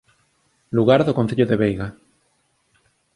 [0.77, 1.87] Lugar do Concello da Veiga